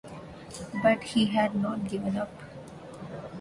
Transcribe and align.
But 0.81 1.03
he 1.03 1.27
had 1.27 1.53
not 1.53 1.87
given 1.87 2.17
up. 2.17 2.31